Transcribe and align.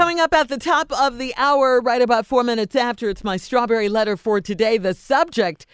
Coming 0.00 0.18
up 0.18 0.32
at 0.32 0.48
the 0.48 0.56
top 0.56 0.90
of 0.98 1.18
the 1.18 1.34
hour, 1.36 1.78
right 1.82 2.00
about 2.00 2.24
four 2.24 2.42
minutes 2.42 2.74
after, 2.74 3.10
it's 3.10 3.22
my 3.22 3.36
strawberry 3.36 3.90
letter 3.90 4.16
for 4.16 4.40
today. 4.40 4.78
The 4.78 4.94
subject 4.94 5.66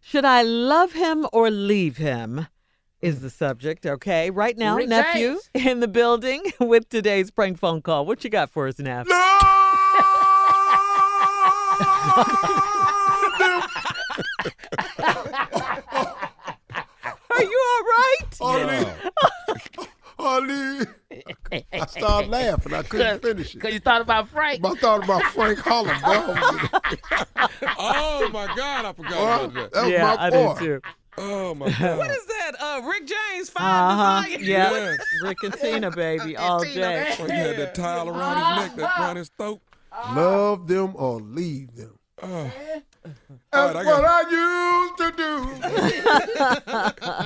Should 0.00 0.24
I 0.24 0.40
love 0.40 0.92
him 0.92 1.26
or 1.34 1.50
leave 1.50 1.98
him? 1.98 2.46
Is 3.02 3.20
the 3.20 3.28
subject, 3.28 3.84
okay? 3.84 4.30
Right 4.30 4.56
now, 4.56 4.76
Rick 4.76 4.88
nephew 4.88 5.38
James. 5.54 5.66
in 5.68 5.80
the 5.80 5.88
building 5.88 6.50
with 6.60 6.88
today's 6.88 7.30
prank 7.30 7.58
phone 7.58 7.82
call. 7.82 8.06
What 8.06 8.24
you 8.24 8.30
got 8.30 8.48
for 8.48 8.66
us, 8.68 8.78
Neff? 8.78 9.06
Are 9.06 9.20
you 17.38 17.60
all 17.68 17.82
right? 17.82 18.38
Ali, 18.40 18.86
Ali. 20.18 20.86
I 21.72 21.84
started 22.04 22.30
laughing. 22.30 22.74
I 22.74 22.82
couldn't 22.82 23.22
finish 23.22 23.54
it. 23.54 23.58
Because 23.58 23.74
you 23.74 23.80
thought 23.80 24.00
about 24.00 24.28
Frank. 24.28 24.64
I 24.64 24.74
thought 24.74 25.04
about 25.04 25.22
Frank 25.24 25.58
Holland, 25.58 26.00
bro. 26.04 26.34
Oh 27.78 28.28
my 28.32 28.46
God, 28.56 28.84
I 28.86 28.92
forgot 28.92 29.12
Boy, 29.12 29.16
about 29.16 29.40
uh-huh. 29.40 29.48
that. 29.60 29.72
that 29.72 29.82
was 29.84 29.90
yeah, 29.92 30.02
my 30.04 30.16
I 30.26 30.30
boy. 30.30 30.54
do 30.58 30.64
too. 30.66 30.80
Oh 31.16 31.54
my 31.54 31.70
God. 31.78 31.98
What 31.98 32.10
is 32.10 32.26
that? 32.26 32.52
Uh, 32.60 32.82
Rick 32.88 33.06
James, 33.06 33.48
Uh 33.50 33.52
Fire 33.60 33.96
huh. 33.96 34.22
Desire. 34.22 34.40
Yeah. 34.44 34.70
Yes. 34.72 34.98
Rick 35.22 35.38
and 35.44 35.54
Tina, 35.54 35.90
baby, 35.90 36.36
all 36.36 36.60
Tina, 36.60 36.74
day. 36.80 37.14
When 37.18 37.30
he 37.30 37.36
had 37.36 37.56
that 37.56 37.74
towel 37.74 38.08
around 38.08 38.36
his 38.36 38.66
neck, 38.68 38.76
that 38.76 38.84
uh-huh. 38.84 39.02
around 39.02 39.16
his 39.16 39.28
throat. 39.36 39.60
Uh-huh. 39.92 40.20
Love 40.20 40.66
them 40.66 40.92
or 40.96 41.20
leave 41.20 41.74
them. 41.76 41.98
Oh. 42.22 42.50
That's 43.04 43.14
All 43.52 43.66
right, 43.74 43.76
I 43.76 43.84
what 43.84 44.02
got- 44.02 44.26
I 44.26 44.30
used 44.80 44.96
to 44.98 45.10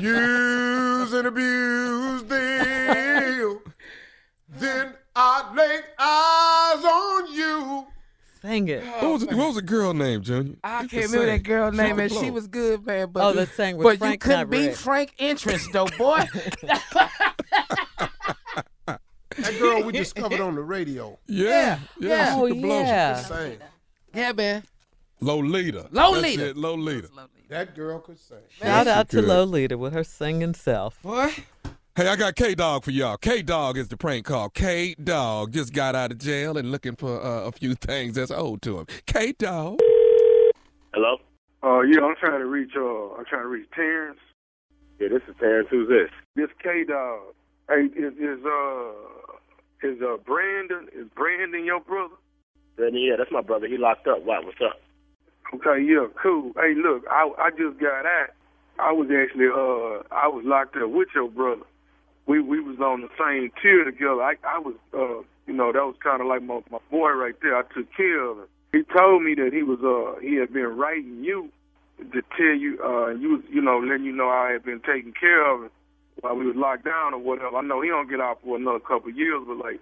do. 0.00 0.06
Use 0.06 1.12
and 1.14 1.26
abuse 1.28 1.87
Sing 8.58 8.68
it. 8.68 8.84
What 8.84 9.12
was, 9.12 9.26
the, 9.26 9.36
what 9.36 9.46
was 9.46 9.54
the 9.56 9.62
girl 9.62 9.94
name, 9.94 10.22
Junior? 10.22 10.56
I 10.64 10.82
You 10.82 10.88
can't 10.88 10.90
can 10.90 10.98
remember 11.12 11.18
sing. 11.18 11.26
that 11.26 11.42
girl 11.44 11.70
name, 11.72 11.90
can 11.96 12.00
and 12.00 12.12
she 12.12 12.30
was 12.30 12.46
good, 12.48 12.84
man. 12.86 13.10
But 13.12 13.24
Oh, 13.24 13.32
that 13.32 13.48
sang 13.50 13.76
with 13.76 13.84
but 13.84 13.90
you 13.92 13.98
Frank, 13.98 14.20
couldn't 14.20 14.38
not 14.40 14.50
beat 14.50 14.66
Rick. 14.68 14.76
Frank 14.76 15.14
entrance, 15.18 15.68
though, 15.72 15.86
boy. 15.96 16.24
That 19.38 19.56
girl 19.60 19.82
we 19.84 19.92
discovered 20.04 20.40
on 20.40 20.56
the 20.56 20.62
radio. 20.62 21.16
Yeah, 21.28 21.46
Yeah, 21.48 21.78
yeah. 22.00 22.08
yeah. 22.08 22.34
She 22.34 22.40
Oh, 22.40 22.46
could 22.48 22.56
yeah. 22.56 23.16
Sang. 23.22 23.58
yeah, 24.12 24.32
man. 24.32 24.62
Lolita. 25.20 25.88
Lolita. 25.92 26.38
That's 26.38 26.50
it, 26.50 26.56
Lolita. 26.56 27.08
That 27.48 27.74
girl 27.76 28.00
could 28.00 28.18
sing. 28.18 28.38
Shout 28.50 28.86
Yes, 28.86 28.96
out 28.96 29.08
to 29.10 29.16
could. 29.18 29.26
Lolita 29.26 29.78
with 29.78 29.92
her 29.92 30.02
singing 30.04 30.54
self. 30.54 31.00
Boy. 31.02 31.32
Hey, 31.98 32.06
I 32.06 32.14
got 32.14 32.36
K 32.36 32.54
Dogg 32.54 32.84
for 32.84 32.92
y'all. 32.92 33.16
K 33.16 33.42
Dogg 33.42 33.76
is 33.76 33.88
the 33.88 33.96
prank 33.96 34.24
call. 34.24 34.50
K 34.50 34.94
Dogg 35.02 35.52
just 35.52 35.72
got 35.72 35.96
out 35.96 36.12
of 36.12 36.18
jail 36.18 36.56
and 36.56 36.70
looking 36.70 36.94
for 36.94 37.20
uh, 37.20 37.48
a 37.48 37.50
few 37.50 37.74
things 37.74 38.14
that's 38.14 38.30
owed 38.30 38.62
to 38.62 38.78
him. 38.78 38.86
K 39.06 39.32
Dogg. 39.32 39.80
Hello? 40.94 41.16
Uh, 41.60 41.80
yeah, 41.80 42.04
I'm 42.04 42.14
trying 42.14 42.38
to 42.38 42.46
reach. 42.46 42.70
Uh, 42.76 43.14
I'm 43.14 43.24
trying 43.24 43.42
to 43.42 43.48
reach 43.48 43.66
Terrence. 43.74 44.20
Yeah, 45.00 45.08
this 45.08 45.22
is 45.28 45.34
Terrence. 45.40 45.66
Who's 45.72 45.88
this? 45.88 46.08
This 46.36 46.48
K 46.62 46.84
Dogg. 46.86 47.34
Hey, 47.68 47.86
is 47.86 48.14
is 48.14 48.46
uh 48.46 48.92
is 49.82 50.00
uh 50.00 50.18
Brandon 50.24 50.86
is 50.96 51.08
Brandon 51.16 51.64
your 51.64 51.80
brother? 51.80 52.14
Brandon, 52.76 53.02
yeah, 53.02 53.16
that's 53.18 53.32
my 53.32 53.42
brother. 53.42 53.66
He 53.66 53.76
locked 53.76 54.06
up. 54.06 54.22
Why? 54.22 54.38
What's 54.38 54.58
up? 54.64 54.80
Okay, 55.52 55.82
yeah, 55.82 56.06
cool. 56.22 56.52
Hey, 56.54 56.74
look, 56.76 57.02
I 57.10 57.28
I 57.38 57.50
just 57.50 57.80
got 57.80 58.06
out. 58.06 58.30
I 58.78 58.92
was 58.92 59.08
actually 59.10 59.48
uh 59.48 60.06
I 60.14 60.28
was 60.28 60.44
locked 60.46 60.76
up 60.76 60.90
with 60.90 61.08
your 61.12 61.28
brother. 61.28 61.64
We 62.28 62.40
we 62.40 62.60
was 62.60 62.78
on 62.78 63.00
the 63.00 63.08
same 63.18 63.50
tier 63.62 63.84
together. 63.84 64.22
I 64.22 64.34
I 64.46 64.58
was 64.58 64.74
uh 64.94 65.24
you 65.46 65.54
know 65.54 65.72
that 65.72 65.82
was 65.82 65.96
kind 66.04 66.20
of 66.20 66.28
like 66.28 66.42
my 66.42 66.60
my 66.70 66.78
boy 66.90 67.10
right 67.12 67.34
there. 67.42 67.56
I 67.56 67.62
took 67.74 67.88
care 67.96 68.22
of 68.22 68.38
him. 68.38 68.46
He 68.72 68.82
told 68.96 69.22
me 69.22 69.34
that 69.36 69.50
he 69.52 69.62
was 69.62 69.80
uh 69.82 70.20
he 70.20 70.36
had 70.36 70.52
been 70.52 70.76
writing 70.76 71.24
you 71.24 71.48
to 71.98 72.22
tell 72.36 72.54
you 72.54 72.78
uh 72.84 73.08
you 73.16 73.42
you 73.50 73.62
know 73.62 73.78
letting 73.78 74.04
you 74.04 74.12
know 74.12 74.28
I 74.28 74.52
had 74.52 74.62
been 74.64 74.80
taking 74.80 75.14
care 75.18 75.42
of 75.52 75.64
him 75.64 75.70
while 76.20 76.36
we 76.36 76.46
was 76.46 76.56
locked 76.56 76.84
down 76.84 77.14
or 77.14 77.18
whatever. 77.18 77.56
I 77.56 77.62
know 77.62 77.80
he 77.80 77.88
don't 77.88 78.10
get 78.10 78.20
out 78.20 78.40
for 78.44 78.56
another 78.56 78.80
couple 78.80 79.10
of 79.10 79.16
years, 79.16 79.42
but 79.48 79.56
like 79.56 79.80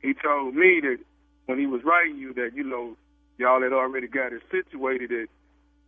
he 0.00 0.14
told 0.14 0.54
me 0.54 0.80
that 0.82 0.98
when 1.46 1.58
he 1.58 1.66
was 1.66 1.82
writing 1.84 2.18
you 2.18 2.32
that 2.34 2.52
you 2.54 2.62
know 2.62 2.96
y'all 3.36 3.62
had 3.62 3.72
already 3.72 4.06
got 4.06 4.32
it 4.32 4.42
situated 4.50 5.10
that 5.10 5.26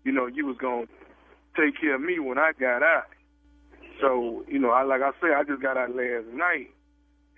you 0.05 0.11
know 0.11 0.27
you 0.27 0.47
was 0.47 0.57
gonna 0.59 0.87
take 1.57 1.81
care 1.81 1.95
of 1.95 2.01
me 2.01 2.19
when 2.19 2.39
I 2.39 2.53
got 2.59 2.83
out. 2.83 3.07
So 4.01 4.45
you 4.49 4.59
know, 4.59 4.71
I 4.71 4.83
like 4.83 5.03
I 5.03 5.11
said, 5.21 5.31
I 5.37 5.45
just 5.45 5.63
got 5.63 5.77
out 5.77 5.95
last 5.95 6.27
night, 6.33 6.71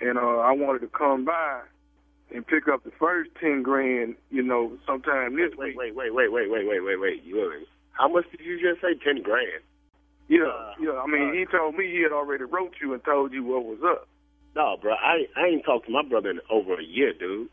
and 0.00 0.18
uh, 0.18 0.38
I 0.38 0.52
wanted 0.52 0.80
to 0.80 0.88
come 0.88 1.24
by 1.24 1.62
and 2.34 2.46
pick 2.46 2.68
up 2.68 2.84
the 2.84 2.92
first 2.98 3.30
ten 3.40 3.62
grand. 3.62 4.14
You 4.30 4.42
know, 4.42 4.76
sometime 4.86 5.36
this 5.36 5.50
Wait, 5.56 5.76
week. 5.76 5.76
wait, 5.76 5.94
wait, 5.94 6.12
wait, 6.14 6.32
wait, 6.32 6.50
wait, 6.50 6.66
wait, 6.66 6.80
wait, 6.82 7.00
wait. 7.00 7.22
Wait. 7.26 7.66
How 7.92 8.08
much 8.08 8.24
did 8.30 8.40
you 8.40 8.58
just 8.60 8.80
say? 8.80 8.94
Ten 9.04 9.22
grand. 9.22 9.62
Yeah, 10.28 10.46
Uh, 10.48 10.72
yeah. 10.80 11.02
I 11.04 11.06
mean, 11.06 11.34
he 11.34 11.44
told 11.44 11.76
me 11.76 11.86
he 11.90 12.02
had 12.02 12.12
already 12.12 12.44
wrote 12.44 12.72
you 12.80 12.94
and 12.94 13.04
told 13.04 13.32
you 13.32 13.44
what 13.44 13.64
was 13.64 13.78
up. 13.84 14.08
No, 14.56 14.76
bro. 14.80 14.94
I 14.94 15.26
I 15.36 15.46
ain't 15.48 15.64
talked 15.64 15.86
to 15.86 15.92
my 15.92 16.02
brother 16.02 16.30
in 16.30 16.40
over 16.50 16.78
a 16.80 16.82
year, 16.84 17.12
dude. 17.12 17.48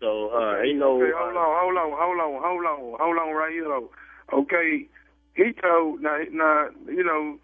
So 0.00 0.30
uh, 0.30 0.62
ain't 0.62 0.78
no. 0.78 1.02
Okay, 1.02 1.12
hold 1.14 1.36
on, 1.36 1.58
hold 1.60 1.76
on, 1.76 1.90
hold 1.98 2.20
on, 2.20 2.42
hold 2.42 2.64
on, 2.64 2.98
hold 2.98 3.18
on, 3.18 3.34
right 3.34 3.52
here 3.52 3.64
though. 3.64 3.90
Okay, 4.32 4.86
he 5.34 5.52
told 5.60 6.00
now, 6.00 6.18
now 6.30 6.68
you 6.86 7.04
know, 7.04 7.36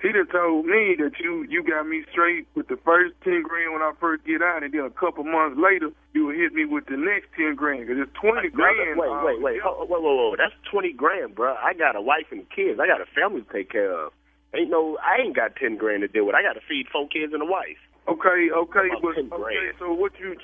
he 0.00 0.10
done 0.10 0.26
told 0.32 0.66
me 0.66 0.96
that 0.98 1.18
you 1.20 1.44
you 1.48 1.62
got 1.62 1.86
me 1.86 2.02
straight 2.10 2.46
with 2.54 2.68
the 2.68 2.78
first 2.84 3.14
ten 3.22 3.42
grand 3.42 3.72
when 3.72 3.82
I 3.82 3.92
first 4.00 4.24
get 4.24 4.42
out, 4.42 4.62
and 4.62 4.72
then 4.72 4.82
a 4.82 4.90
couple 4.90 5.22
months 5.24 5.58
later 5.60 5.90
you 6.12 6.26
would 6.26 6.36
hit 6.36 6.52
me 6.52 6.64
with 6.64 6.86
the 6.86 6.96
next 6.96 7.28
ten 7.36 7.54
grand 7.54 7.86
because 7.86 8.02
it's 8.02 8.14
twenty 8.18 8.48
grand. 8.48 8.98
Wait, 8.98 9.06
uh, 9.06 9.22
wait, 9.22 9.42
wait, 9.42 9.60
wait, 9.62 9.88
wait, 9.88 10.02
wait, 10.02 10.30
wait. 10.30 10.38
That's 10.38 10.56
twenty 10.70 10.92
grand, 10.92 11.34
bro. 11.34 11.54
I 11.54 11.74
got 11.74 11.94
a 11.94 12.02
wife 12.02 12.30
and 12.30 12.48
kids. 12.50 12.80
I 12.80 12.86
got 12.86 13.00
a 13.00 13.06
family 13.14 13.42
to 13.42 13.52
take 13.52 13.70
care 13.70 13.92
of. 13.92 14.12
Ain't 14.54 14.70
no. 14.70 14.98
I 14.98 15.22
ain't 15.22 15.36
got 15.36 15.56
ten 15.56 15.76
grand 15.76 16.02
to 16.02 16.08
deal 16.08 16.26
with. 16.26 16.34
I 16.34 16.42
got 16.42 16.54
to 16.54 16.64
feed 16.66 16.86
four 16.90 17.08
kids 17.08 17.32
and 17.32 17.42
a 17.42 17.46
wife. 17.46 17.80
Okay, 18.08 18.50
okay, 18.50 18.88
About 18.90 19.14
but 19.30 19.38
okay. 19.38 19.70
So 19.78 19.92
what 19.94 20.12
you? 20.18 20.36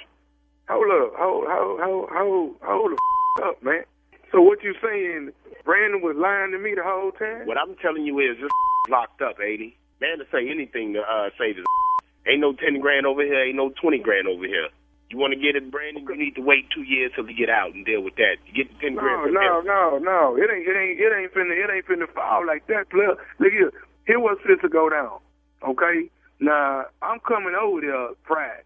Hold 0.69 0.87
up, 0.93 1.17
hold, 1.17 1.45
hold, 1.49 1.81
hold, 1.81 2.09
hold, 2.13 2.57
hold 2.63 2.91
the 2.93 2.99
f- 3.41 3.49
up, 3.49 3.63
man. 3.63 3.83
So 4.31 4.41
what 4.41 4.63
you 4.63 4.75
saying? 4.83 5.33
Brandon 5.65 6.01
was 6.01 6.17
lying 6.17 6.53
to 6.53 6.59
me 6.59 6.75
the 6.77 6.85
whole 6.85 7.11
time. 7.13 7.47
What 7.47 7.57
I'm 7.57 7.75
telling 7.81 8.05
you 8.05 8.21
is 8.21 8.37
this 8.41 8.53
locked 8.89 9.23
up, 9.23 9.41
80. 9.41 9.77
Man 10.01 10.19
to 10.19 10.25
say 10.33 10.49
anything 10.49 10.95
to 10.95 11.01
uh, 11.01 11.31
say 11.39 11.53
this. 11.53 11.65
Ain't 12.27 12.41
no 12.41 12.53
10 12.53 12.81
grand 12.81 13.07
over 13.07 13.23
here, 13.25 13.41
ain't 13.41 13.57
no 13.57 13.71
20 13.81 13.99
grand 14.01 14.29
over 14.29 14.45
here. 14.45 14.69
You 15.09 15.17
want 15.17 15.33
to 15.33 15.41
get 15.41 15.57
it, 15.57 15.71
Brandon? 15.71 16.05
You 16.05 16.17
need 16.19 16.35
to 16.35 16.43
wait 16.43 16.69
two 16.75 16.83
years 16.83 17.11
till 17.17 17.25
you 17.27 17.35
get 17.35 17.49
out 17.49 17.73
and 17.73 17.87
deal 17.87 18.03
with 18.03 18.17
that. 18.17 18.37
You 18.45 18.53
get 18.53 18.69
the 18.69 18.79
10 18.85 18.97
No, 18.97 19.01
grand 19.01 19.23
from 19.23 19.33
no, 19.33 19.59
him. 19.61 19.65
no, 19.65 19.99
no. 20.05 20.37
It 20.37 20.51
ain't, 20.53 20.69
it 20.69 20.77
ain't, 20.77 21.01
it 21.01 21.09
ain't 21.17 21.33
finna, 21.33 21.57
it 21.57 21.71
ain't 21.73 21.87
finna 21.89 22.13
fall 22.13 22.45
like 22.47 22.67
that, 22.67 22.91
player. 22.91 23.17
Look 23.39 23.53
here, 23.53 23.73
here 24.07 24.21
was 24.21 24.37
fit 24.47 24.61
to 24.61 24.69
go 24.69 24.91
down. 24.91 25.21
Okay, 25.67 26.11
now 26.41 26.85
I'm 27.01 27.19
coming 27.27 27.55
over 27.57 27.81
there 27.81 28.11
Friday. 28.27 28.61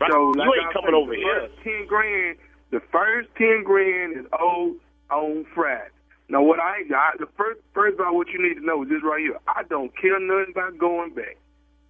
Right. 0.00 0.10
So 0.10 0.32
You 0.34 0.42
ain't 0.42 0.66
I 0.66 0.72
coming 0.74 0.90
say, 0.90 0.96
over 0.98 1.14
here. 1.14 1.40
First 1.46 1.62
ten 1.62 1.86
grand, 1.86 2.36
the 2.72 2.80
first 2.90 3.28
ten 3.38 3.62
grand 3.62 4.16
is 4.18 4.26
owed 4.34 4.74
on 5.12 5.46
Friday. 5.54 5.93
Now 6.28 6.42
what 6.42 6.58
I, 6.58 6.82
I 6.88 7.12
the 7.18 7.28
first 7.36 7.60
first 7.74 7.94
about 7.96 8.14
what 8.14 8.28
you 8.28 8.40
need 8.40 8.54
to 8.54 8.64
know 8.64 8.82
is 8.82 8.88
this 8.88 9.02
right 9.04 9.20
here. 9.20 9.38
I 9.48 9.62
don't 9.68 9.92
care 9.96 10.18
nothing 10.18 10.52
about 10.52 10.78
going 10.78 11.14
back. 11.14 11.36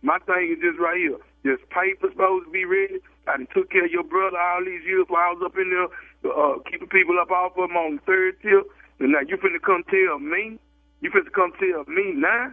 My 0.02 0.18
thing 0.26 0.52
is 0.52 0.60
this 0.60 0.74
right 0.78 0.98
here. 0.98 1.18
This 1.44 1.60
paper 1.70 2.10
supposed 2.10 2.46
to 2.46 2.50
be 2.50 2.64
ready. 2.64 2.98
I 3.26 3.38
took 3.54 3.70
care 3.70 3.86
of 3.86 3.90
your 3.90 4.04
brother 4.04 4.36
all 4.36 4.64
these 4.64 4.84
years 4.84 5.06
while 5.08 5.22
I 5.22 5.32
was 5.32 5.42
up 5.44 5.56
in 5.56 5.70
there 5.70 5.88
uh, 6.28 6.58
keeping 6.70 6.88
people 6.88 7.16
up 7.20 7.30
off 7.30 7.56
of 7.56 7.70
him 7.70 7.76
on 7.76 7.96
the 7.96 8.02
third 8.02 8.40
tier. 8.42 8.62
And 9.00 9.12
now 9.12 9.20
you 9.26 9.36
finna 9.36 9.62
come 9.62 9.84
tell 9.88 10.18
me? 10.18 10.58
You 11.00 11.10
finna 11.10 11.32
come 11.32 11.52
tell 11.56 11.84
me 11.86 12.12
now 12.12 12.52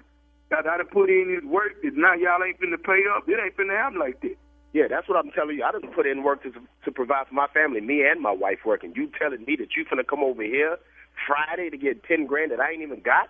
that 0.50 0.68
I 0.68 0.78
done 0.78 0.88
put 0.92 1.10
in 1.10 1.34
this 1.34 1.44
work 1.50 1.82
that 1.84 1.96
now 1.96 2.14
y'all 2.14 2.44
ain't 2.44 2.60
finna 2.60 2.82
pay 2.82 3.04
up? 3.10 3.28
It 3.28 3.40
ain't 3.42 3.58
finna 3.58 3.76
happen 3.76 4.00
like 4.00 4.22
that. 4.22 4.36
Yeah, 4.74 4.88
that's 4.88 5.10
what 5.10 5.18
I'm 5.18 5.32
telling 5.32 5.58
you. 5.58 5.64
I 5.64 5.72
done 5.72 5.92
put 5.92 6.08
in 6.08 6.24
work 6.24 6.44
to 6.44 6.52
to 6.52 6.92
provide 6.92 7.28
for 7.28 7.34
my 7.34 7.48
family, 7.54 7.82
me 7.82 8.04
and 8.08 8.22
my 8.22 8.32
wife 8.32 8.60
working. 8.66 8.94
You 8.96 9.12
telling 9.20 9.44
me 9.44 9.58
that 9.58 9.76
you 9.76 9.84
finna 9.84 10.08
come 10.08 10.24
over 10.24 10.44
here 10.44 10.78
Friday 11.28 11.70
to 11.70 11.78
get 11.78 12.04
10 12.04 12.26
grand 12.26 12.52
that 12.52 12.60
I 12.60 12.72
ain't 12.72 12.82
even 12.82 13.02
got 13.02 13.30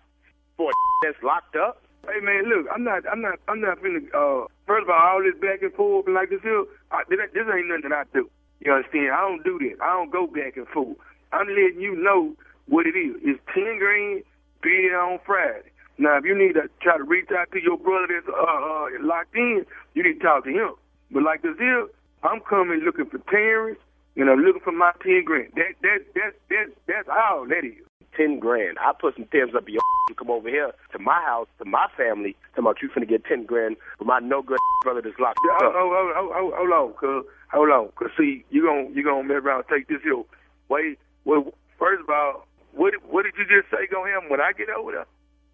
for 0.58 0.72
that's 1.04 1.22
locked 1.24 1.56
up? 1.56 1.84
Hey 2.06 2.20
man, 2.20 2.50
look, 2.50 2.66
I'm 2.74 2.84
not, 2.84 3.04
I'm 3.12 3.22
not, 3.22 3.40
I'm 3.48 3.62
not 3.62 3.78
finna. 3.80 4.02
Uh, 4.10 4.48
first 4.66 4.84
of 4.84 4.90
all, 4.90 5.00
all 5.00 5.24
this 5.24 5.40
back 5.40 5.62
and 5.62 5.74
forth 5.74 6.08
and 6.08 6.16
like 6.16 6.30
this 6.30 6.42
here, 6.42 6.66
I, 6.92 7.04
this, 7.10 7.20
ain't 7.22 7.68
nothing 7.68 7.90
that 7.90 7.94
I 7.94 8.04
do. 8.12 8.30
You 8.60 8.74
understand? 8.74 9.12
I 9.12 9.22
don't 9.22 9.44
do 9.44 9.60
this. 9.60 9.78
I 9.82 9.94
don't 9.94 10.12
go 10.12 10.26
back 10.26 10.58
and 10.58 10.68
forth. 10.68 10.98
I'm 11.32 11.48
letting 11.48 11.80
you 11.80 11.96
know 11.96 12.34
what 12.68 12.88
it 12.88 12.98
is. 12.98 13.18
It's 13.22 13.40
ten 13.54 13.78
grand. 13.78 14.24
Be 14.62 14.90
on 14.94 15.20
Friday. 15.26 15.70
Now, 15.98 16.18
if 16.18 16.26
you 16.26 16.38
need 16.38 16.54
to 16.54 16.70
try 16.82 16.98
to 16.98 17.04
reach 17.04 17.30
out 17.36 17.52
to 17.52 17.62
your 17.62 17.78
brother 17.78 18.08
that's 18.10 18.28
uh, 18.28 18.42
uh, 18.42 18.88
locked 19.02 19.36
in, 19.36 19.66
you 19.94 20.04
need 20.04 20.20
to 20.20 20.20
talk 20.20 20.44
to 20.46 20.50
him. 20.50 20.74
But 21.12 21.24
like 21.24 21.42
this 21.42 21.58
here, 21.58 21.88
I'm 22.24 22.42
coming 22.42 22.82
looking 22.82 23.06
for 23.06 23.20
Terrence, 23.30 23.80
and 24.18 24.30
I'm 24.30 24.40
looking 24.40 24.62
for 24.64 24.72
my 24.74 24.92
ten 25.04 25.24
grand. 25.26 25.52
That 25.56 25.74
that 25.82 26.00
that 26.16 26.34
that 26.50 26.66
that's 26.88 27.10
all 27.10 27.46
that 27.48 27.64
is. 27.66 27.80
ten 28.18 28.40
grand. 28.40 28.78
I 28.80 28.92
put 29.00 29.16
some 29.16 29.26
Tim's 29.32 29.56
up 29.56 29.68
your 29.70 29.82
to 30.10 30.16
come 30.16 30.32
over 30.32 30.50
here 30.50 30.72
to 30.94 31.00
my 31.00 31.22
house, 31.26 31.48
to 31.60 31.66
my 31.66 31.88
family, 31.96 32.36
talking 32.52 32.66
about 32.66 32.82
you 32.82 32.90
finna 32.90 33.08
get 33.08 33.26
ten 33.26 33.46
grand 33.46 33.78
for 33.98 34.06
my 34.06 34.20
no 34.20 34.42
good 34.42 34.60
brother 34.84 35.02
that's 35.02 35.20
locked 35.20 35.40
up. 35.56 35.62
hold, 35.62 35.74
hold, 35.76 36.12
hold, 36.16 36.32
hold, 36.34 36.54
hold 36.56 36.72
on, 36.72 36.94
cuz. 36.94 37.26
Hold 37.52 37.70
on, 37.70 37.90
cuz 37.96 38.12
see, 38.18 38.46
you 38.50 38.64
gon' 38.64 38.94
you 38.96 39.04
gonna 39.04 39.24
mess 39.24 39.44
around 39.44 39.66
take 39.70 39.88
this 39.88 40.02
here. 40.04 40.24
Wait, 40.70 40.98
well, 41.26 41.54
first 41.78 42.02
of 42.02 42.10
all, 42.10 42.48
what 42.74 42.94
what 43.10 43.24
did 43.24 43.34
you 43.38 43.46
just 43.46 43.70
say 43.72 43.88
on 43.96 44.08
him 44.08 44.30
when 44.30 44.42
I 44.42 44.54
get 44.54 44.70
over 44.70 44.92
there? 44.92 45.06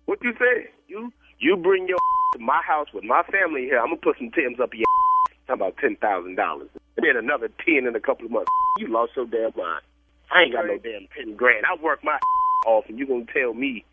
What 0.05 0.19
you 0.23 0.33
say? 0.39 0.69
You 0.87 1.11
you 1.39 1.57
bring 1.57 1.87
your 1.87 1.97
to 2.33 2.39
my 2.39 2.61
house 2.67 2.87
with 2.93 3.03
my 3.03 3.23
family 3.31 3.63
here. 3.63 3.79
I'm 3.79 3.87
gonna 3.89 4.01
put 4.01 4.17
some 4.17 4.31
Tim's 4.31 4.59
up 4.59 4.73
your 4.73 4.85
talking 5.47 5.61
about 5.61 5.77
ten 5.77 5.95
thousand 5.95 6.35
dollars. 6.35 6.69
And 6.97 7.05
then 7.05 7.15
another 7.15 7.49
ten 7.65 7.87
in 7.87 7.95
a 7.95 7.99
couple 7.99 8.25
of 8.25 8.31
months. 8.31 8.51
You 8.77 8.87
lost 8.87 9.13
your 9.15 9.25
damn 9.25 9.51
mind. 9.55 9.81
I 10.31 10.43
ain't 10.43 10.53
got 10.53 10.65
no 10.65 10.77
damn 10.77 11.07
ten 11.15 11.35
grand. 11.35 11.65
I 11.65 11.81
work 11.81 12.03
my 12.03 12.19
off 12.67 12.85
and 12.89 12.99
you 12.99 13.07
gonna 13.07 13.25
tell 13.33 13.53
me 13.53 13.85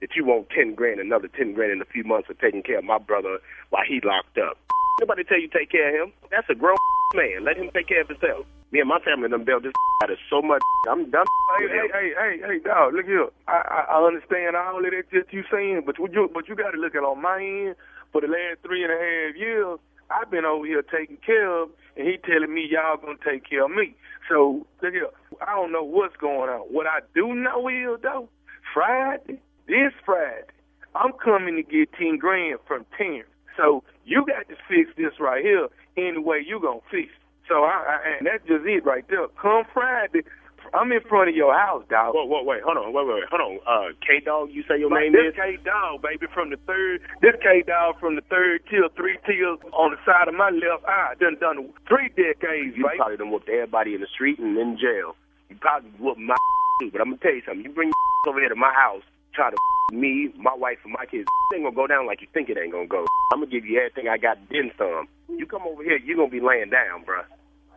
that 0.00 0.16
you 0.16 0.24
want 0.24 0.50
ten 0.50 0.74
grand, 0.74 1.00
another 1.00 1.28
ten 1.28 1.52
grand 1.52 1.72
in 1.72 1.80
a 1.82 1.86
few 1.86 2.04
months 2.04 2.26
for 2.26 2.34
taking 2.34 2.62
care 2.62 2.78
of 2.78 2.84
my 2.84 2.98
brother 2.98 3.38
while 3.70 3.84
he 3.86 4.00
locked 4.02 4.38
up. 4.38 4.58
Nobody 5.00 5.24
tell 5.24 5.40
you 5.40 5.48
take 5.48 5.70
care 5.70 5.88
of 6.02 6.08
him. 6.08 6.12
That's 6.30 6.48
a 6.50 6.54
grown 6.54 6.76
man. 7.14 7.44
Let 7.44 7.56
him 7.56 7.70
take 7.74 7.88
care 7.88 8.02
of 8.02 8.08
himself. 8.08 8.46
Me 8.72 8.80
and 8.80 8.88
my 8.88 8.98
family 9.00 9.28
done 9.28 9.44
built 9.44 9.64
this 9.64 9.72
out 10.02 10.10
of 10.10 10.16
so 10.30 10.40
much. 10.40 10.62
I'm 10.88 11.10
done. 11.10 11.26
Hey, 11.58 11.68
hey, 11.68 11.88
hey, 11.92 12.12
hey, 12.16 12.40
hey, 12.40 12.58
dog, 12.64 12.94
look 12.94 13.04
here. 13.04 13.28
I, 13.46 13.60
I, 13.68 14.00
I 14.00 14.06
understand 14.06 14.56
all 14.56 14.78
of 14.78 14.90
that 14.90 15.04
that 15.12 15.28
you 15.30 15.44
saying, 15.52 15.82
but 15.84 15.98
you 15.98 16.30
but 16.32 16.48
you 16.48 16.56
got 16.56 16.70
to 16.70 16.80
look 16.80 16.94
at 16.94 17.04
on 17.04 17.20
my 17.20 17.38
end. 17.38 17.76
For 18.12 18.20
the 18.20 18.28
last 18.28 18.60
three 18.62 18.82
and 18.82 18.92
a 18.92 18.96
half 18.96 19.36
years, 19.36 19.78
I've 20.12 20.30
been 20.30 20.44
over 20.44 20.66
here 20.66 20.82
taking 20.82 21.18
care 21.24 21.48
of, 21.62 21.70
and 21.96 22.06
he 22.06 22.16
telling 22.18 22.52
me 22.52 22.68
y'all 22.70 22.96
gonna 22.96 23.18
take 23.24 23.48
care 23.48 23.64
of 23.64 23.70
me. 23.70 23.94
So 24.28 24.66
look 24.82 24.92
here, 24.92 25.08
I 25.46 25.54
don't 25.54 25.72
know 25.72 25.84
what's 25.84 26.16
going 26.16 26.50
on. 26.50 26.60
What 26.72 26.86
I 26.86 27.00
do 27.14 27.34
know 27.34 27.68
is 27.68 28.00
though, 28.02 28.28
Friday, 28.74 29.40
this 29.66 29.92
Friday, 30.04 30.46
I'm 30.94 31.12
coming 31.12 31.56
to 31.56 31.62
get 31.62 31.92
ten 31.92 32.18
grand 32.18 32.58
from 32.66 32.86
Terrence. 32.96 33.28
So 33.56 33.82
you 34.04 34.24
got 34.26 34.48
to 34.48 34.56
fix 34.68 34.90
this 34.96 35.20
right 35.20 35.44
here 35.44 35.68
any 35.96 36.18
way 36.18 36.42
you 36.46 36.60
gonna 36.60 36.80
fix. 36.90 37.08
So 37.48 37.64
I, 37.64 37.98
I 37.98 38.16
and 38.18 38.26
that's 38.26 38.46
just 38.46 38.64
it 38.66 38.84
right 38.84 39.04
there. 39.08 39.26
Come 39.40 39.64
Friday, 39.72 40.22
I'm 40.74 40.90
in 40.90 41.00
front 41.04 41.28
of 41.28 41.36
your 41.36 41.52
house, 41.52 41.84
dog. 41.90 42.14
Whoa, 42.16 42.24
whoa, 42.24 42.42
wait, 42.44 42.62
hold 42.64 42.78
on, 42.80 42.92
wait, 42.96 43.04
wait, 43.06 43.14
wait, 43.20 43.28
hold 43.28 43.42
on. 43.44 43.52
Uh, 43.68 43.92
K 44.00 44.24
Dogg, 44.24 44.48
you 44.50 44.64
say 44.64 44.80
your 44.80 44.88
Like, 44.88 45.04
name 45.04 45.12
this 45.12 45.28
is? 45.28 45.34
This 45.36 45.44
K 45.44 45.58
Dogg, 45.68 46.00
baby, 46.00 46.26
from 46.32 46.48
the 46.48 46.56
third. 46.64 47.00
This 47.20 47.36
K 47.44 47.60
Dogg 47.66 48.00
from 48.00 48.16
the 48.16 48.24
third 48.32 48.64
tier, 48.70 48.88
three 48.96 49.18
tiers 49.28 49.58
on 49.76 49.92
the 49.92 50.00
side 50.08 50.28
of 50.28 50.34
my 50.34 50.48
left 50.48 50.84
eye. 50.88 51.12
Done 51.20 51.36
done 51.40 51.68
three 51.88 52.08
decades, 52.16 52.72
You 52.76 52.88
baby. 52.88 52.96
probably 52.96 53.16
done 53.20 53.30
whooped 53.30 53.48
everybody 53.52 53.94
in 53.94 54.00
the 54.00 54.08
street 54.08 54.38
and 54.40 54.56
in 54.56 54.78
jail. 54.80 55.12
You 55.52 55.56
probably 55.60 55.92
whooped 56.00 56.20
my 56.20 56.36
too, 56.80 56.88
but 56.90 57.00
I'm 57.04 57.12
gonna 57.12 57.20
tell 57.20 57.34
you 57.36 57.42
something. 57.44 57.64
You 57.64 57.70
bring 57.70 57.92
your 57.92 58.00
over 58.32 58.40
here 58.40 58.48
to 58.48 58.56
my 58.56 58.72
house, 58.72 59.04
try 59.36 59.50
to 59.52 59.56
me, 59.92 60.32
my 60.40 60.54
wife, 60.56 60.78
and 60.88 60.92
my 60.96 61.04
kids. 61.04 61.28
It 61.52 61.56
ain't 61.60 61.64
gonna 61.68 61.76
go 61.76 61.86
down 61.86 62.06
like 62.08 62.22
you 62.24 62.28
think 62.32 62.48
it 62.48 62.56
ain't 62.56 62.72
gonna 62.72 62.88
go. 62.88 63.04
I'm 63.36 63.40
gonna 63.44 63.52
give 63.52 63.66
you 63.68 63.76
everything 63.76 64.08
I 64.08 64.16
got, 64.16 64.38
then 64.48 64.72
some. 64.80 65.04
You 65.28 65.44
come 65.44 65.62
over 65.68 65.82
here, 65.84 65.98
you 66.00 66.16
gonna 66.16 66.32
be 66.32 66.40
laying 66.40 66.70
down, 66.70 67.04
bruh. 67.04 67.28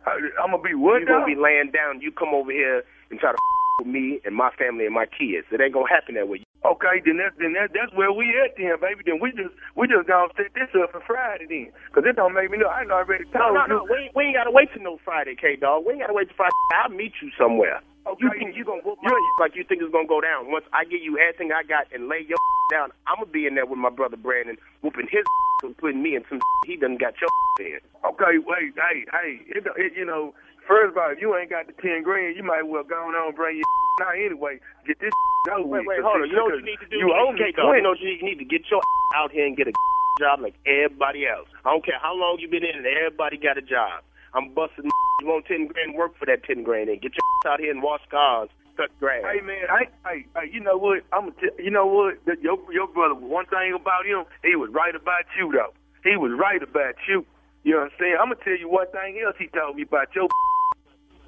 I'm 0.06 0.50
gonna 0.54 0.62
be 0.62 0.74
what? 0.74 1.00
You 1.00 1.06
gonna 1.06 1.26
be 1.26 1.34
laying 1.36 1.70
down. 1.72 2.00
You 2.00 2.12
come 2.12 2.30
over 2.34 2.50
here 2.52 2.82
and 3.10 3.18
try 3.20 3.32
to 3.32 3.38
with 3.78 3.88
me 3.88 4.20
and 4.24 4.34
my 4.34 4.50
family 4.56 4.86
and 4.86 4.94
my 4.94 5.04
kids. 5.06 5.46
It 5.52 5.60
ain't 5.60 5.74
gonna 5.74 5.88
happen 5.88 6.14
that 6.14 6.28
way. 6.28 6.42
Okay, 6.64 6.98
then 7.04 7.18
that's 7.18 7.36
then 7.38 7.52
that, 7.54 7.70
that's 7.74 7.92
where 7.94 8.10
we 8.10 8.34
at 8.42 8.56
then, 8.56 8.74
baby. 8.80 9.02
Then 9.06 9.20
we 9.20 9.30
just 9.30 9.54
we 9.76 9.86
just 9.86 10.08
gonna 10.08 10.32
set 10.36 10.50
this 10.54 10.70
up 10.74 10.90
for 10.92 11.02
Friday 11.06 11.46
then, 11.46 11.68
cause 11.94 12.02
it 12.08 12.16
don't 12.16 12.34
make 12.34 12.50
me 12.50 12.58
know. 12.58 12.68
I 12.68 12.82
done 12.82 12.90
already 12.92 13.24
No, 13.34 13.38
told 13.38 13.54
no, 13.54 13.62
you. 13.62 13.68
no. 13.68 13.86
We 13.90 13.96
ain't, 14.08 14.14
we 14.16 14.22
ain't 14.24 14.36
gotta 14.36 14.50
wait 14.50 14.72
till 14.72 14.82
no 14.82 14.98
Friday, 15.04 15.36
K 15.38 15.56
Dogg. 15.56 15.84
We 15.86 15.92
ain't 15.92 16.00
gotta 16.02 16.14
wait 16.16 16.28
till 16.28 16.36
Friday. 16.36 16.56
I'll 16.82 16.90
meet 16.90 17.12
you 17.22 17.30
somewhere. 17.38 17.80
You 18.06 18.28
Okay. 18.30 18.38
think 18.38 18.56
you 18.56 18.64
gonna 18.64 18.82
whoop 18.86 18.98
my 19.02 19.10
like 19.40 19.56
you 19.58 19.64
think 19.64 19.82
it's 19.82 19.90
gonna 19.90 20.06
go 20.06 20.20
down? 20.20 20.50
Once 20.50 20.64
I 20.72 20.84
get 20.86 21.02
you 21.02 21.18
everything 21.18 21.50
I 21.50 21.62
got 21.66 21.90
and 21.92 22.06
lay 22.08 22.22
your 22.22 22.38
down, 22.70 22.90
I'm 23.06 23.18
gonna 23.18 23.34
be 23.34 23.46
in 23.46 23.54
there 23.58 23.66
with 23.66 23.78
my 23.82 23.90
brother 23.90 24.16
Brandon, 24.16 24.56
whooping 24.82 25.08
his 25.10 25.26
and 25.66 25.76
putting 25.76 26.02
me 26.02 26.14
in 26.14 26.22
some 26.30 26.38
he 26.66 26.76
done 26.76 26.96
got 26.96 27.14
your 27.20 27.30
in. 27.58 27.80
Okay, 28.06 28.38
wait, 28.38 28.74
hey, 28.78 29.04
hey, 29.10 29.40
it, 29.50 29.66
it, 29.76 29.92
you 29.96 30.04
know, 30.06 30.34
first 30.68 30.94
of 30.94 30.98
all, 30.98 31.10
if 31.10 31.18
you 31.20 31.34
ain't 31.34 31.50
got 31.50 31.66
the 31.66 31.74
ten 31.82 32.02
grand, 32.06 32.36
you 32.36 32.42
might 32.44 32.62
well 32.62 32.84
go 32.84 32.94
on 33.10 33.14
and 33.16 33.34
bring 33.34 33.56
your 33.58 33.66
now 33.98 34.12
anyway. 34.14 34.60
Get 34.86 35.00
this 35.00 35.10
over 35.50 35.66
Wait, 35.66 35.86
wait, 35.86 36.00
hold 36.02 36.22
on. 36.22 36.30
You 36.30 36.36
know 36.36 36.44
what 36.46 36.58
you 36.58 36.66
need 36.66 36.78
to 36.80 36.86
do? 36.86 36.96
You 36.98 37.10
owe 37.10 37.32
me 37.32 37.50
You 37.50 37.82
know 37.82 37.90
what 37.90 38.00
you 38.00 38.18
need? 38.22 38.38
To 38.38 38.44
get 38.44 38.62
your 38.70 38.82
out 39.16 39.30
here 39.32 39.46
and 39.46 39.56
get 39.56 39.66
a 39.68 39.72
job 40.20 40.40
like 40.40 40.54
everybody 40.66 41.26
else. 41.26 41.48
I 41.64 41.70
don't 41.70 41.84
care 41.84 41.98
how 42.00 42.14
long 42.14 42.38
you 42.38 42.48
been 42.48 42.64
in 42.64 42.82
it. 42.82 42.86
Everybody 42.86 43.38
got 43.38 43.58
a 43.58 43.62
job. 43.62 44.02
I'm 44.34 44.52
busting. 44.54 44.90
You 45.22 45.28
want 45.28 45.46
ten 45.46 45.66
grand? 45.66 45.94
Work 45.94 46.18
for 46.18 46.26
that 46.26 46.44
ten 46.44 46.62
grand 46.62 46.90
and 46.90 47.00
get 47.00 47.12
your 47.16 47.24
out 47.50 47.58
here 47.58 47.70
and 47.70 47.82
wash 47.82 48.02
cars, 48.10 48.50
cut 48.76 48.90
grass. 49.00 49.24
Hey 49.24 49.40
man, 49.40 49.64
hey, 49.64 49.88
hey, 50.04 50.26
hey, 50.36 50.50
you 50.52 50.60
know 50.60 50.76
what? 50.76 51.04
I'm 51.10 51.32
gonna 51.32 51.56
you 51.58 51.70
know 51.70 51.86
what? 51.86 52.20
Your 52.42 52.60
your 52.70 52.86
brother. 52.86 53.14
One 53.14 53.46
thing 53.46 53.72
about 53.72 54.04
him, 54.04 54.24
he 54.44 54.56
was 54.56 54.68
right 54.74 54.94
about 54.94 55.24
you 55.38 55.50
though. 55.50 55.72
He 56.04 56.18
was 56.18 56.32
right 56.38 56.62
about 56.62 56.96
you. 57.08 57.24
You 57.64 57.72
know 57.72 57.78
what 57.88 57.92
I'm 57.92 57.98
saying? 57.98 58.16
I'm 58.20 58.28
gonna 58.28 58.44
tell 58.44 58.58
you 58.58 58.68
one 58.68 58.86
thing 58.92 59.18
else 59.24 59.36
he 59.38 59.48
told 59.48 59.76
me 59.76 59.82
about 59.82 60.14
your. 60.14 60.28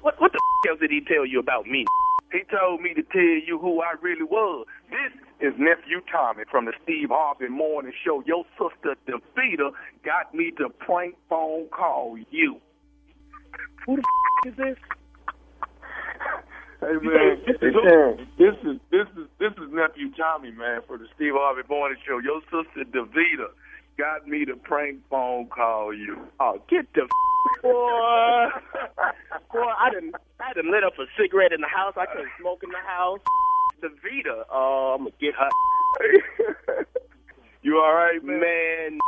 What 0.01 0.21
what 0.21 0.31
the 0.31 0.39
else 0.69 0.79
did 0.79 0.91
he 0.91 1.01
tell 1.01 1.25
you 1.25 1.39
about 1.39 1.65
me? 1.65 1.83
He 2.31 2.41
told 2.49 2.81
me 2.81 2.93
to 2.93 3.01
tell 3.03 3.21
you 3.21 3.57
who 3.59 3.81
I 3.81 3.95
really 4.01 4.23
was. 4.23 4.67
This 4.89 5.11
is 5.41 5.53
nephew 5.57 5.99
Tommy 6.11 6.43
from 6.49 6.65
the 6.65 6.73
Steve 6.83 7.09
Harvey 7.09 7.49
Morning 7.49 7.91
Show. 8.05 8.23
Your 8.25 8.45
sister 8.53 8.95
Devita 9.07 9.71
got 10.05 10.33
me 10.33 10.51
to 10.57 10.69
prank 10.69 11.15
phone 11.27 11.67
call 11.69 12.17
you. 12.29 12.61
Who 13.89 13.95
the 13.95 14.03
is 14.49 14.55
this? 14.55 14.77
Hey 16.79 16.93
man, 17.01 17.41
this 17.47 17.57
is 18.61 18.77
this 18.87 19.07
is 19.17 19.25
this 19.39 19.51
is 19.57 19.73
nephew 19.73 20.13
Tommy, 20.15 20.51
man, 20.51 20.81
for 20.85 20.99
the 20.99 21.07
Steve 21.15 21.33
Harvey 21.33 21.63
Morning 21.67 21.97
Show. 22.05 22.19
Your 22.19 22.39
sister 22.53 22.85
Davita 22.85 23.49
got 23.97 24.27
me 24.27 24.45
to 24.45 24.55
prank 24.57 24.99
phone 25.09 25.47
call 25.47 25.91
you. 25.91 26.19
Oh, 26.39 26.61
get 26.69 26.85
the 26.93 27.09
boy. 27.63 28.49
boy, 29.51 29.73
I 29.79 29.89
didn't 29.89 30.13
I 30.39 30.53
didn't 30.53 30.69
lit 30.69 30.83
up 30.83 30.93
a 30.99 31.05
cigarette 31.19 31.51
in 31.51 31.61
the 31.61 31.67
house. 31.67 31.95
I 31.97 32.05
couldn't 32.05 32.29
smoke 32.39 32.61
in 32.61 32.69
the 32.69 32.85
house. 32.85 33.21
The 33.81 33.89
Vita. 33.89 34.43
Oh, 34.51 34.91
uh, 34.91 34.95
I'm 34.97 35.05
gonna 35.05 35.15
get 35.19 35.33
her. 35.33 36.85
you 37.63 37.77
all 37.77 37.95
right, 37.95 38.23
man? 38.23 38.39
Man, 38.39 38.99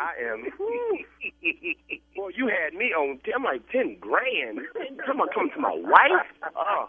I 0.00 0.16
am. 0.32 0.44
Boy, 2.16 2.30
you 2.34 2.48
had 2.48 2.72
me 2.74 2.86
on. 2.96 3.20
I'm 3.34 3.44
like 3.44 3.68
ten 3.70 3.96
grand. 4.00 4.60
Come 5.06 5.20
on, 5.20 5.28
come 5.34 5.50
to 5.54 5.60
my 5.60 5.74
wife. 5.76 6.26
Oh, 6.56 6.88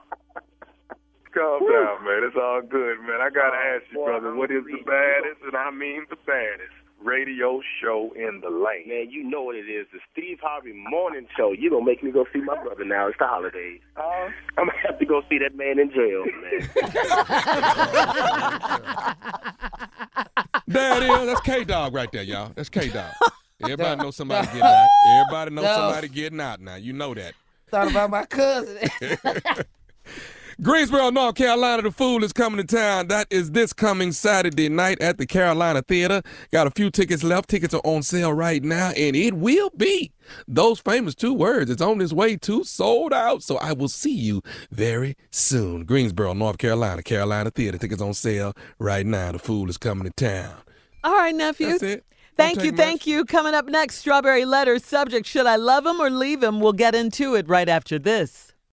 Calm 1.34 1.60
down, 1.60 2.04
man. 2.04 2.24
It's 2.28 2.36
all 2.36 2.62
good, 2.62 3.00
man. 3.02 3.22
I 3.22 3.30
gotta 3.30 3.56
ask 3.58 3.84
you, 3.92 4.00
boy, 4.00 4.06
brother, 4.06 4.30
I'm 4.30 4.38
what 4.38 4.52
is 4.52 4.64
the 4.66 4.80
baddest, 4.86 5.42
and 5.44 5.56
I 5.56 5.72
mean 5.72 6.06
the 6.10 6.18
baddest, 6.28 6.74
radio 7.04 7.62
show 7.82 8.12
in 8.16 8.42
the 8.42 8.50
land? 8.50 8.88
man, 8.88 9.10
you 9.10 9.24
know 9.24 9.42
what 9.44 9.56
it 9.56 9.70
is. 9.70 9.88
The 9.94 10.00
Steve 10.12 10.40
Harvey 10.42 10.74
Morning 10.74 11.28
Show. 11.38 11.52
You 11.52 11.70
gonna 11.70 11.86
make 11.86 12.04
me 12.04 12.12
go 12.12 12.26
see 12.34 12.42
my 12.42 12.62
brother 12.62 12.84
now? 12.86 13.08
It's 13.08 13.18
the 13.18 13.28
holidays. 13.28 13.80
Uh, 13.96 14.30
I'm 14.58 14.68
gonna 14.68 14.74
have 14.86 15.00
to 15.00 15.06
go 15.06 15.22
see 15.30 15.38
that 15.40 15.56
man 15.56 15.80
in 15.80 15.92
jail, 15.92 16.26
man. 16.26 16.68
There 20.72 20.98
it 20.98 21.04
is. 21.04 21.26
That's 21.28 21.42
K 21.42 21.64
Dogg 21.64 21.94
right 21.94 22.12
there, 22.12 22.24
y'all. 22.24 22.52
That's 22.56 22.70
K 22.70 22.90
Dogg. 22.90 23.12
Everybody 23.64 24.02
knows 24.02 24.16
somebody 24.16 24.48
getting 24.48 24.62
out. 24.64 24.88
Everybody 25.08 25.52
knows 25.56 25.64
No. 25.66 25.76
somebody 25.76 26.08
getting 26.08 26.40
out 26.40 26.60
now. 26.62 26.76
You 26.76 26.94
know 26.94 27.14
that. 27.14 27.34
Thought 27.70 27.92
about 27.92 28.10
my 28.10 28.26
cousin. 28.26 28.78
Greensboro, 30.64 31.10
North 31.10 31.34
Carolina, 31.34 31.82
the 31.82 31.90
fool 31.90 32.24
is 32.24 32.32
coming 32.32 32.64
to 32.64 32.76
town. 32.76 33.08
That 33.08 33.26
is 33.32 33.50
this 33.50 33.74
coming 33.74 34.12
Saturday 34.12 34.70
night 34.70 35.02
at 35.02 35.18
the 35.18 35.26
Carolina 35.26 35.82
Theater. 35.82 36.22
Got 36.52 36.68
a 36.68 36.70
few 36.70 36.92
tickets 36.92 37.24
left. 37.24 37.50
Tickets 37.50 37.74
are 37.74 37.82
on 37.84 38.04
sale 38.04 38.32
right 38.32 38.64
now, 38.64 38.92
and 38.96 39.16
it 39.16 39.34
will 39.34 39.72
be 39.72 40.12
those 40.48 40.80
famous 40.80 41.16
two 41.16 41.34
words. 41.34 41.72
It's 41.72 41.82
on 41.82 42.00
its 42.00 42.14
way 42.14 42.38
to 42.38 42.64
sold 42.64 43.12
out. 43.12 43.42
So 43.42 43.58
I 43.58 43.74
will 43.74 43.88
see 43.88 44.14
you 44.14 44.44
very 44.70 45.16
soon. 45.32 45.84
Greensboro, 45.84 46.34
North 46.34 46.60
Carolina, 46.60 47.02
Carolina 47.02 47.50
Theater. 47.50 47.80
Tickets 47.80 48.02
on 48.02 48.14
sale 48.14 48.54
right 48.78 49.06
now. 49.06 49.32
The 49.32 49.40
fool 49.40 49.68
is 49.68 49.80
coming 49.80 50.04
to 50.04 50.12
town. 50.12 50.54
All 51.04 51.16
right, 51.16 51.34
nephew. 51.34 51.70
That's 51.70 51.82
it. 51.82 52.06
Thank 52.38 52.64
you, 52.64 52.72
much. 52.72 52.78
thank 52.80 53.08
you. 53.08 53.26
Coming 53.26 53.56
up 53.56 53.66
next, 53.66 53.96
Strawberry 53.96 54.46
Letter 54.46 54.78
subject 54.78 55.26
Should 55.26 55.48
I 55.48 55.56
love 55.56 55.88
him 55.88 56.00
or 56.00 56.12
leave 56.12 56.44
him? 56.44 56.60
We'll 56.60 56.74
get 56.74 56.94
into 56.94 57.34
it 57.34 57.50
right 57.50 57.68
after 57.68 57.98
this. 57.98 58.52